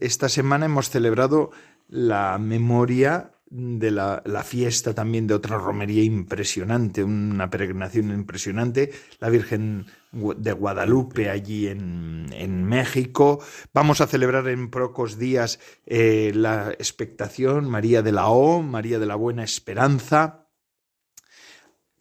[0.00, 1.52] esta semana hemos celebrado
[1.88, 9.86] la memoria de la, fiesta también de otra romería impresionante, una peregrinación impresionante, la Virgen
[10.12, 13.42] de Guadalupe allí en, México.
[13.72, 19.06] Vamos a celebrar en pocos días eh, la expectación, María de la O, María de
[19.06, 20.48] la Buena Esperanza.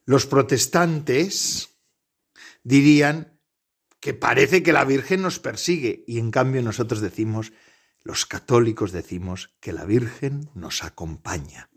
[0.06, 1.80] Los protestantes
[2.64, 3.40] dirían
[4.00, 7.54] que parece que la Virgen nos persigue y en cambio nosotros decimos
[8.08, 11.70] los católicos decimos que la Virgen nos acompaña.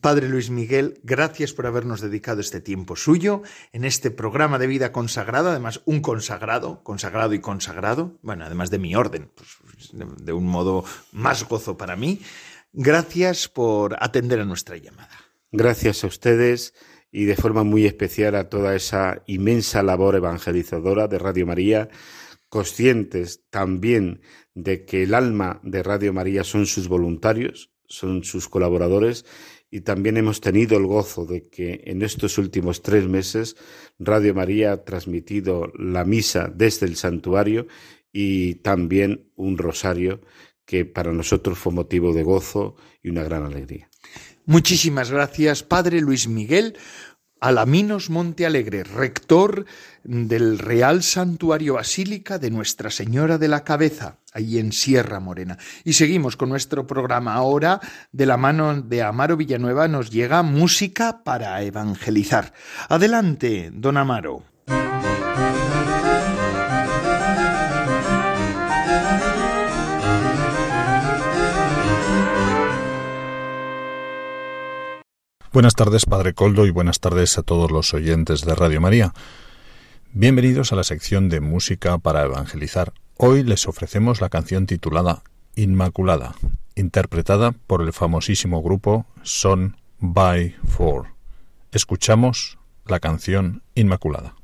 [0.00, 4.92] Padre Luis Miguel, gracias por habernos dedicado este tiempo suyo en este programa de vida
[4.92, 10.46] consagrada, además un consagrado, consagrado y consagrado, bueno, además de mi orden, pues, de un
[10.46, 12.20] modo más gozo para mí.
[12.72, 15.10] Gracias por atender a nuestra llamada.
[15.50, 16.72] Gracias a ustedes
[17.10, 21.88] y de forma muy especial a toda esa inmensa labor evangelizadora de Radio María,
[22.56, 24.22] conscientes también
[24.54, 29.26] de que el alma de Radio María son sus voluntarios, son sus colaboradores
[29.70, 33.56] y también hemos tenido el gozo de que en estos últimos tres meses
[33.98, 37.66] Radio María ha transmitido la misa desde el santuario
[38.10, 40.22] y también un rosario
[40.64, 43.90] que para nosotros fue motivo de gozo y una gran alegría.
[44.46, 46.78] Muchísimas gracias, Padre Luis Miguel
[47.46, 49.66] Alaminos Montealegre, rector
[50.02, 55.56] del Real Santuario Basílica de Nuestra Señora de la Cabeza, ahí en Sierra Morena.
[55.84, 57.80] Y seguimos con nuestro programa ahora,
[58.10, 62.52] de la mano de Amaro Villanueva nos llega música para evangelizar.
[62.88, 64.42] Adelante, don Amaro.
[75.56, 79.14] Buenas tardes, Padre Coldo, y buenas tardes a todos los oyentes de Radio María.
[80.12, 82.92] Bienvenidos a la sección de música para evangelizar.
[83.16, 85.22] Hoy les ofrecemos la canción titulada
[85.54, 86.34] Inmaculada,
[86.74, 91.06] interpretada por el famosísimo grupo Son by Four.
[91.72, 94.34] Escuchamos la canción Inmaculada.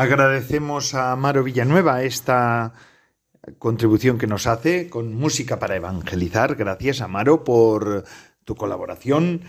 [0.00, 2.72] Agradecemos a Amaro Villanueva esta
[3.58, 6.54] contribución que nos hace con música para evangelizar.
[6.54, 8.04] Gracias, Amaro, por
[8.46, 9.42] tu colaboración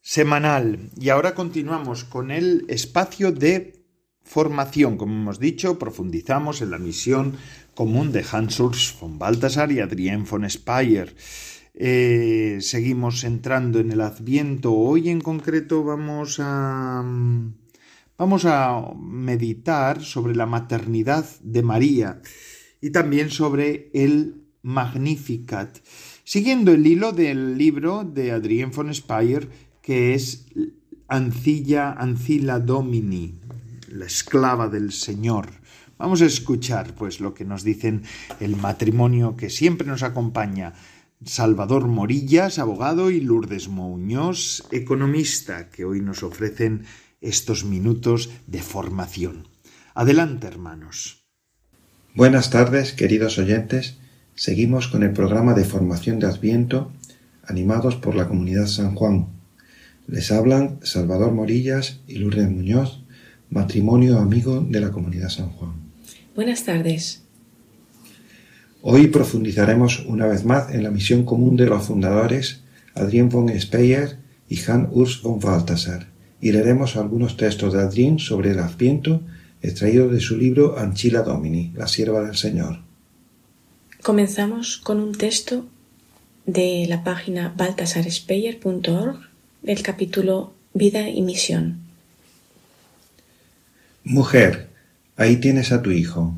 [0.00, 0.90] semanal.
[0.98, 3.84] Y ahora continuamos con el espacio de
[4.24, 4.96] formación.
[4.96, 7.36] Como hemos dicho, profundizamos en la misión
[7.76, 11.14] común de Hans Urs von Balthasar y Adrien von Speyer.
[11.74, 14.72] Eh, seguimos entrando en el Adviento.
[14.72, 17.04] Hoy en concreto vamos a
[18.22, 22.22] vamos a meditar sobre la maternidad de María
[22.80, 25.78] y también sobre el Magnificat,
[26.22, 29.48] siguiendo el hilo del libro de Adrien von Speyer
[29.82, 30.46] que es
[31.08, 33.40] Ancilla, Ancilla Domini,
[33.88, 35.48] la esclava del Señor.
[35.98, 38.04] Vamos a escuchar pues lo que nos dicen
[38.38, 40.74] el matrimonio que siempre nos acompaña.
[41.24, 46.84] Salvador Morillas, abogado, y Lourdes Muñoz, economista, que hoy nos ofrecen
[47.22, 49.48] estos minutos de formación.
[49.94, 51.24] Adelante, hermanos.
[52.14, 53.96] Buenas tardes, queridos oyentes.
[54.34, 56.92] Seguimos con el programa de formación de Adviento,
[57.44, 59.28] animados por la comunidad San Juan.
[60.06, 63.02] Les hablan Salvador Morillas y Lourdes Muñoz,
[63.50, 65.72] matrimonio amigo de la comunidad San Juan.
[66.34, 67.22] Buenas tardes.
[68.82, 72.62] Hoy profundizaremos una vez más en la misión común de los fundadores
[72.94, 74.18] Adrien von Speyer
[74.48, 76.11] y Hans Urs von Balthasar
[76.42, 79.22] y leeremos algunos textos de Adrien sobre el Adviento
[79.62, 82.80] extraídos de su libro Anchila Domini, la sierva del Señor.
[84.02, 85.64] Comenzamos con un texto
[86.44, 89.20] de la página baltasarspeyer.org
[89.62, 91.78] del capítulo Vida y Misión.
[94.02, 94.68] Mujer,
[95.16, 96.34] ahí tienes a tu hijo.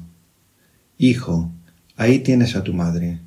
[0.98, 1.50] Hijo,
[1.96, 3.20] ahí tienes a tu madre.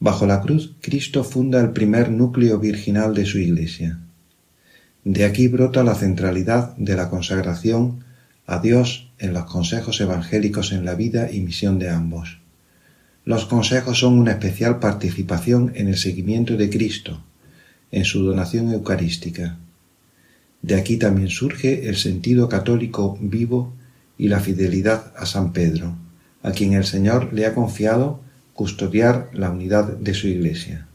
[0.00, 4.00] Bajo la cruz, Cristo funda el primer núcleo virginal de su Iglesia.
[5.04, 8.04] De aquí brota la centralidad de la consagración
[8.46, 12.38] a Dios en los consejos evangélicos en la vida y misión de ambos.
[13.24, 17.22] Los consejos son una especial participación en el seguimiento de Cristo,
[17.90, 19.56] en su donación eucarística.
[20.62, 23.72] De aquí también surge el sentido católico vivo
[24.18, 25.94] y la fidelidad a San Pedro,
[26.42, 28.20] a quien el Señor le ha confiado
[28.52, 30.86] custodiar la unidad de su Iglesia.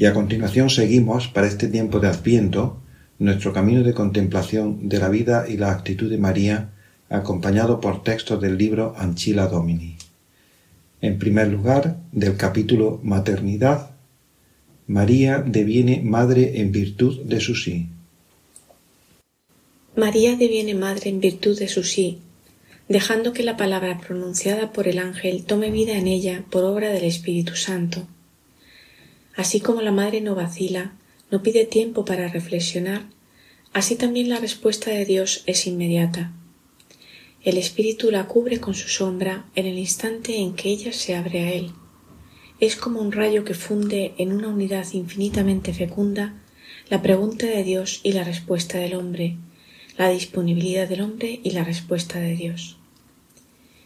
[0.00, 2.80] Y a continuación seguimos, para este tiempo de Adviento,
[3.18, 6.70] nuestro camino de contemplación de la vida y la actitud de María,
[7.10, 9.98] acompañado por textos del libro Anchila Domini.
[11.02, 13.90] En primer lugar, del capítulo Maternidad,
[14.86, 17.90] María deviene madre en virtud de su sí.
[19.96, 22.20] María deviene madre en virtud de su sí,
[22.88, 27.04] dejando que la palabra pronunciada por el ángel tome vida en ella por obra del
[27.04, 28.08] Espíritu Santo.
[29.36, 30.92] Así como la madre no vacila,
[31.30, 33.04] no pide tiempo para reflexionar,
[33.72, 36.32] así también la respuesta de Dios es inmediata.
[37.42, 41.40] El Espíritu la cubre con su sombra en el instante en que ella se abre
[41.40, 41.72] a Él
[42.60, 46.34] es como un rayo que funde en una unidad infinitamente fecunda
[46.90, 49.36] la pregunta de Dios y la respuesta del hombre,
[49.96, 52.76] la disponibilidad del hombre y la respuesta de Dios.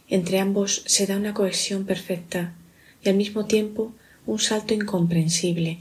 [0.08, 2.56] Entre ambos se da una cohesión perfecta
[3.04, 3.94] y al mismo tiempo
[4.26, 5.78] un salto incomprensible,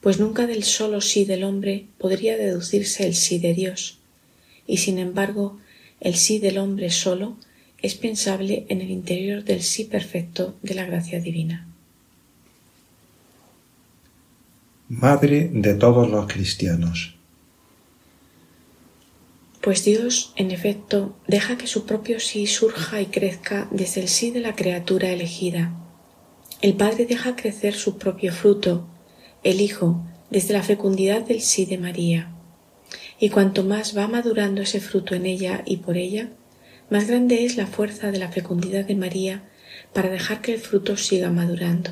[0.00, 3.98] pues nunca del solo sí del hombre podría deducirse el sí de Dios,
[4.66, 5.58] y sin embargo
[6.00, 7.36] el sí del hombre solo
[7.80, 11.66] es pensable en el interior del sí perfecto de la gracia divina.
[14.88, 17.16] Madre de todos los cristianos.
[19.62, 24.32] Pues Dios, en efecto, deja que su propio sí surja y crezca desde el sí
[24.32, 25.81] de la criatura elegida.
[26.62, 28.86] El Padre deja crecer su propio fruto,
[29.42, 30.00] el Hijo,
[30.30, 32.30] desde la fecundidad del sí de María.
[33.18, 36.28] Y cuanto más va madurando ese fruto en ella y por ella,
[36.88, 39.42] más grande es la fuerza de la fecundidad de María
[39.92, 41.90] para dejar que el fruto siga madurando.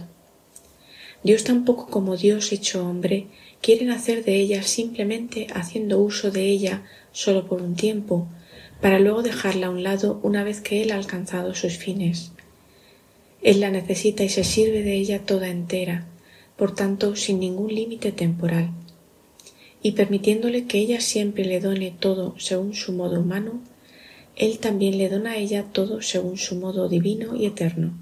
[1.25, 3.27] Dios tampoco como Dios hecho hombre
[3.61, 8.29] quiere hacer de ella simplemente haciendo uso de ella solo por un tiempo,
[8.81, 12.31] para luego dejarla a un lado una vez que Él ha alcanzado sus fines.
[13.43, 16.07] Él la necesita y se sirve de ella toda entera,
[16.57, 18.71] por tanto sin ningún límite temporal.
[19.83, 23.63] Y permitiéndole que ella siempre le done todo según su modo humano,
[24.37, 27.95] Él también le dona a ella todo según su modo divino y eterno.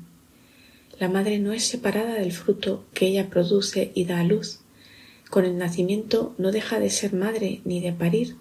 [0.98, 4.58] La madre no es separada del fruto que ella produce y da a luz,
[5.30, 8.34] con el nacimiento no deja de ser madre ni de parir,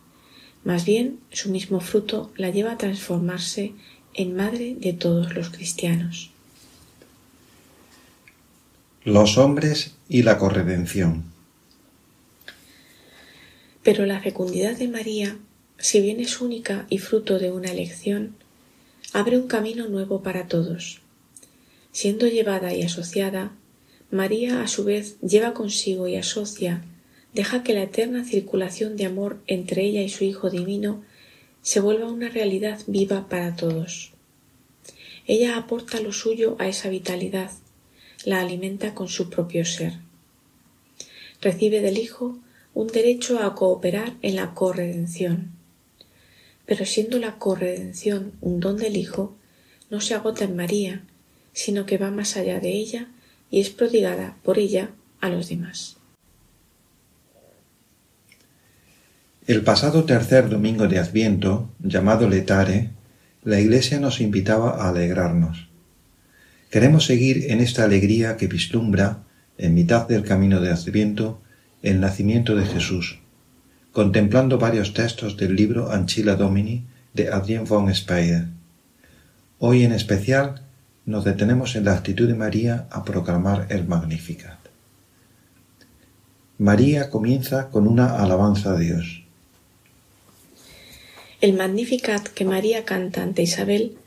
[0.63, 3.73] más bien su mismo fruto la lleva a transformarse
[4.15, 6.31] en madre de todos los cristianos.
[9.07, 11.23] Los hombres y la corredención.
[13.81, 15.37] Pero la fecundidad de María,
[15.77, 18.35] si bien es única y fruto de una elección,
[19.13, 20.99] abre un camino nuevo para todos.
[21.93, 23.53] Siendo llevada y asociada,
[24.11, 26.83] María a su vez lleva consigo y asocia,
[27.33, 31.01] deja que la eterna circulación de amor entre ella y su Hijo Divino
[31.61, 34.11] se vuelva una realidad viva para todos.
[35.27, 37.51] Ella aporta lo suyo a esa vitalidad,
[38.27, 39.93] la alimenta con su propio ser.
[41.41, 42.37] Recibe del Hijo
[42.73, 45.53] un derecho a cooperar en la corredención.
[46.65, 49.33] Pero siendo la corredención un don del Hijo,
[49.89, 51.03] no se agota en María,
[51.53, 53.07] sino que va más allá de ella
[53.49, 54.89] y es prodigada por ella
[55.21, 55.95] a los demás.
[59.47, 62.89] El pasado tercer domingo de Adviento, llamado Letare,
[63.45, 65.66] la Iglesia nos invitaba a alegrarnos.
[66.69, 69.23] Queremos seguir en esta alegría que vislumbra,
[69.57, 71.39] en mitad del camino de Adviento,
[71.81, 73.19] el nacimiento de Jesús,
[73.93, 78.47] contemplando varios textos del libro Anchila Domini de Adrien von Speyer.
[79.59, 80.61] Hoy en especial
[81.05, 84.59] nos detenemos en la actitud de María a proclamar el Magnificat.
[86.57, 89.23] María comienza con una alabanza a Dios.
[91.39, 93.97] El Magnificat que María canta ante Isabel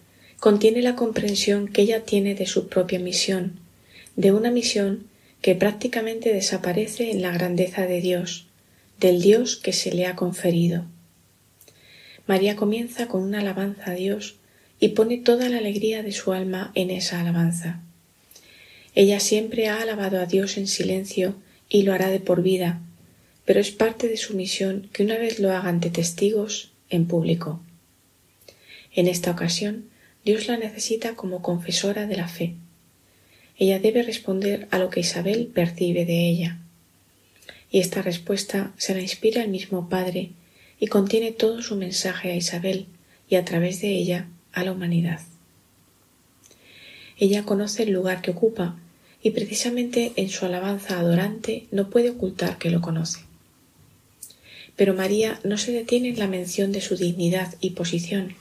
[0.40, 3.60] contiene la comprensión que ella tiene de su propia misión,
[4.16, 5.04] de una misión
[5.42, 8.46] que prácticamente desaparece en la grandeza de Dios,
[8.98, 10.86] del Dios que se le ha conferido.
[12.26, 14.36] María comienza con una alabanza a Dios
[14.78, 17.82] y pone toda la alegría de su alma en esa alabanza.
[18.94, 21.34] Ella siempre ha alabado a Dios en silencio
[21.68, 22.80] y lo hará de por vida,
[23.44, 27.60] pero es parte de su misión que una vez lo haga ante testigos en público.
[28.92, 29.89] En esta ocasión,
[30.24, 32.54] Dios la necesita como confesora de la fe.
[33.56, 36.58] Ella debe responder a lo que Isabel percibe de ella.
[37.70, 40.30] Y esta respuesta se la inspira el mismo Padre
[40.78, 42.86] y contiene todo su mensaje a Isabel
[43.28, 45.20] y a través de ella a la humanidad.
[47.18, 48.76] Ella conoce el lugar que ocupa
[49.22, 53.20] y precisamente en su alabanza adorante no puede ocultar que lo conoce.
[54.76, 58.34] Pero María no se detiene en la mención de su dignidad y posición,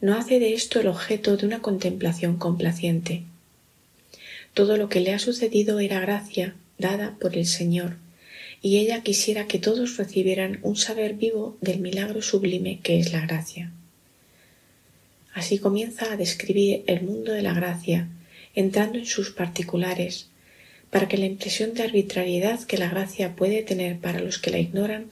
[0.00, 3.22] no hace de esto el objeto de una contemplación complaciente.
[4.54, 7.96] Todo lo que le ha sucedido era gracia dada por el Señor,
[8.60, 13.20] y ella quisiera que todos recibieran un saber vivo del milagro sublime que es la
[13.20, 13.72] gracia.
[15.32, 18.08] Así comienza a describir el mundo de la gracia,
[18.54, 20.28] entrando en sus particulares,
[20.90, 24.58] para que la impresión de arbitrariedad que la gracia puede tener para los que la
[24.58, 25.10] ignoran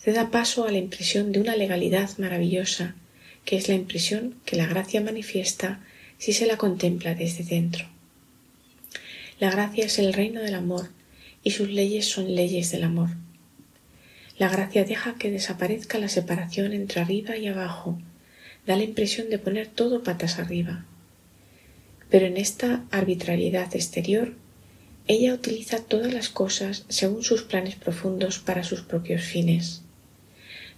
[0.00, 2.96] ceda paso a la impresión de una legalidad maravillosa
[3.44, 5.80] que es la impresión que la gracia manifiesta
[6.18, 7.86] si se la contempla desde dentro.
[9.40, 10.90] La gracia es el reino del amor
[11.42, 13.10] y sus leyes son leyes del amor.
[14.38, 17.98] La gracia deja que desaparezca la separación entre arriba y abajo,
[18.66, 20.84] da la impresión de poner todo patas arriba.
[22.10, 24.34] Pero en esta arbitrariedad exterior,
[25.08, 29.82] ella utiliza todas las cosas según sus planes profundos para sus propios fines.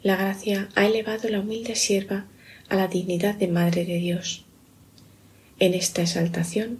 [0.03, 2.27] La gracia ha elevado la humilde sierva
[2.69, 4.45] a la dignidad de Madre de Dios.
[5.59, 6.79] En esta exaltación,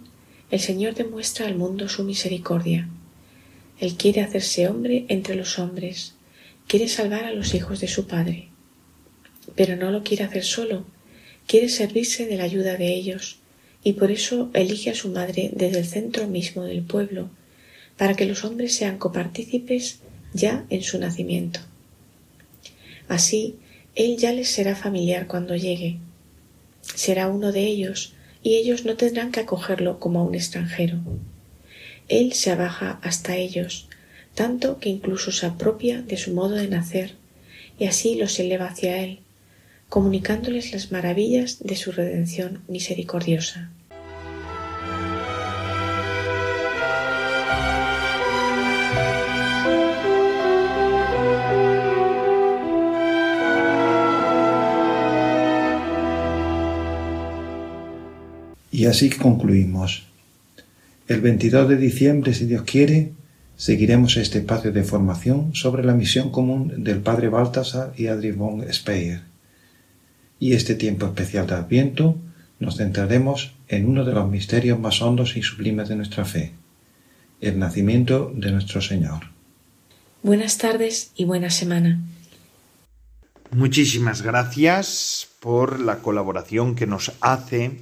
[0.51, 2.89] el Señor demuestra al mundo su misericordia.
[3.79, 6.15] Él quiere hacerse hombre entre los hombres,
[6.67, 8.49] quiere salvar a los hijos de su Padre.
[9.55, 10.85] Pero no lo quiere hacer solo,
[11.47, 13.39] quiere servirse de la ayuda de ellos,
[13.83, 17.29] y por eso elige a su madre desde el centro mismo del pueblo,
[17.97, 19.99] para que los hombres sean copartícipes
[20.33, 21.59] ya en su nacimiento.
[23.07, 23.55] Así,
[23.95, 25.97] él ya les será familiar cuando llegue.
[26.81, 30.99] Será uno de ellos y ellos no tendrán que acogerlo como a un extranjero.
[32.09, 33.87] Él se abaja hasta ellos,
[34.35, 37.13] tanto que incluso se apropia de su modo de nacer
[37.79, 39.19] y así los eleva hacia Él,
[39.89, 43.71] comunicándoles las maravillas de su redención misericordiosa.
[58.85, 60.03] Y así concluimos.
[61.07, 63.13] El 22 de diciembre, si Dios quiere,
[63.57, 68.63] seguiremos este espacio de formación sobre la misión común del Padre Baltasar y Adri von
[68.71, 69.21] Speyer.
[70.39, 72.19] Y este tiempo especial de Adviento
[72.59, 76.51] nos centraremos en uno de los misterios más hondos y sublimes de nuestra fe,
[77.41, 79.31] el nacimiento de nuestro Señor.
[80.21, 82.01] Buenas tardes y buena semana.
[83.49, 87.79] Muchísimas gracias por la colaboración que nos hace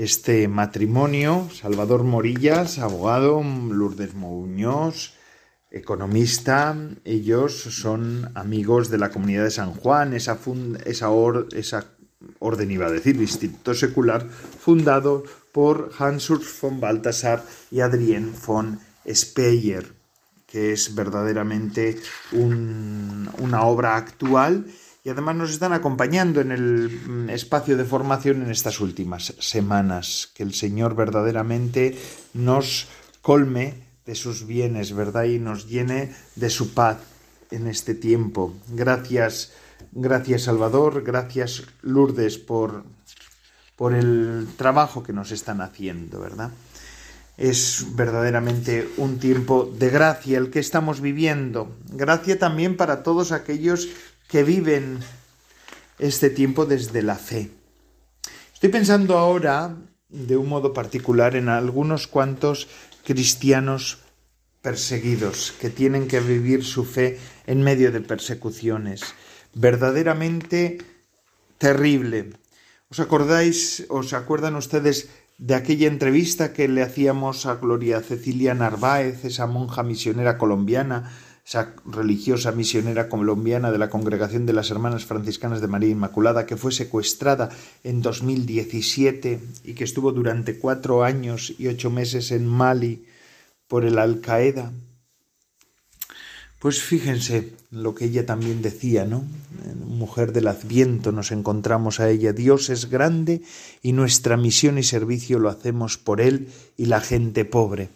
[0.00, 1.50] este matrimonio.
[1.52, 5.12] Salvador Morillas, abogado, Lourdes Muñoz,
[5.70, 6.74] economista.
[7.04, 10.38] Ellos son amigos de la comunidad de San Juan, esa,
[10.86, 11.10] esa,
[11.52, 11.86] esa
[12.38, 15.22] orden iba a decir, instituto secular, fundado
[15.52, 16.30] por Hans
[16.62, 19.92] von Balthasar y Adrien von Speyer,
[20.46, 22.00] que es verdaderamente
[22.32, 24.64] una obra actual
[25.02, 30.30] y además nos están acompañando en el mm, espacio de formación en estas últimas semanas.
[30.34, 31.98] Que el Señor verdaderamente
[32.34, 32.88] nos
[33.22, 33.74] colme
[34.04, 35.24] de sus bienes, ¿verdad?
[35.24, 36.98] Y nos llene de su paz
[37.50, 38.54] en este tiempo.
[38.68, 39.52] Gracias,
[39.92, 42.84] gracias Salvador, gracias Lourdes por,
[43.76, 46.50] por el trabajo que nos están haciendo, ¿verdad?
[47.36, 51.74] Es verdaderamente un tiempo de gracia el que estamos viviendo.
[51.88, 53.88] Gracia también para todos aquellos
[54.30, 55.00] que viven
[55.98, 57.50] este tiempo desde la fe.
[58.54, 59.76] Estoy pensando ahora,
[60.08, 62.68] de un modo particular, en algunos cuantos
[63.04, 63.98] cristianos
[64.62, 69.02] perseguidos que tienen que vivir su fe en medio de persecuciones.
[69.54, 70.78] Verdaderamente
[71.58, 72.32] terrible.
[72.90, 75.08] ¿Os acordáis, os acuerdan ustedes
[75.38, 81.10] de aquella entrevista que le hacíamos a Gloria Cecilia Narváez, esa monja misionera colombiana,
[81.84, 86.72] religiosa misionera colombiana de la Congregación de las Hermanas Franciscanas de María Inmaculada, que fue
[86.72, 87.48] secuestrada
[87.82, 93.04] en 2017 y que estuvo durante cuatro años y ocho meses en Mali
[93.66, 94.72] por el Al-Qaeda.
[96.60, 99.24] Pues fíjense lo que ella también decía, ¿no?
[99.86, 102.34] Mujer del Adviento nos encontramos a ella.
[102.34, 103.40] Dios es grande
[103.82, 107.88] y nuestra misión y servicio lo hacemos por Él y la gente pobre.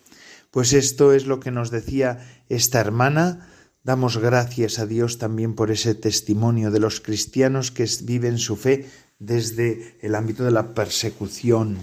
[0.55, 3.45] Pues esto es lo que nos decía esta hermana.
[3.83, 8.89] Damos gracias a Dios también por ese testimonio de los cristianos que viven su fe
[9.19, 11.77] desde el ámbito de la persecución,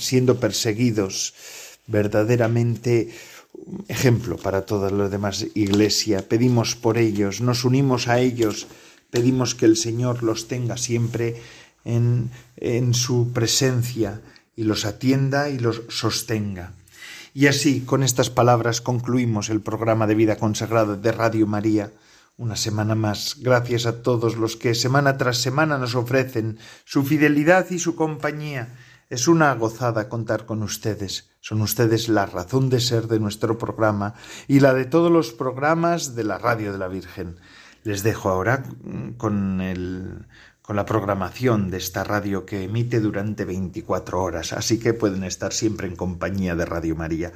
[0.00, 1.34] siendo perseguidos,
[1.86, 3.14] verdaderamente
[3.86, 6.24] ejemplo para todas las demás iglesias.
[6.24, 8.66] Pedimos por ellos, nos unimos a ellos,
[9.12, 11.36] pedimos que el Señor los tenga siempre
[11.84, 14.20] en su presencia
[14.56, 16.74] y los atienda y los sostenga.
[17.34, 21.90] Y así, con estas palabras, concluimos el programa de vida consagrada de Radio María.
[22.36, 27.70] Una semana más, gracias a todos los que semana tras semana nos ofrecen su fidelidad
[27.70, 28.76] y su compañía.
[29.08, 31.30] Es una gozada contar con ustedes.
[31.40, 34.14] Son ustedes la razón de ser de nuestro programa
[34.46, 37.36] y la de todos los programas de la Radio de la Virgen.
[37.82, 38.62] Les dejo ahora
[39.16, 40.26] con el
[40.74, 45.86] la programación de esta radio que emite durante 24 horas, así que pueden estar siempre
[45.86, 47.32] en compañía de Radio María.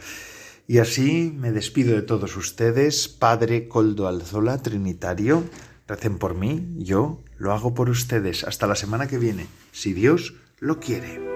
[0.69, 5.45] Y así me despido de todos ustedes, Padre Coldo Alzola, Trinitario,
[5.87, 8.45] recen por mí, yo lo hago por ustedes.
[8.45, 11.36] Hasta la semana que viene, si Dios lo quiere.